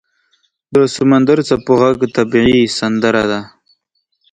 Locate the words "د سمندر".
0.73-1.37